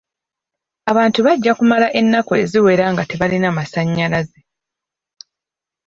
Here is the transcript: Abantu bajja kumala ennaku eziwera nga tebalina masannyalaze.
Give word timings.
Abantu 0.91 1.19
bajja 1.27 1.51
kumala 1.59 1.87
ennaku 1.99 2.31
eziwera 2.43 2.85
nga 2.93 3.03
tebalina 3.09 3.49
masannyalaze. 3.57 4.39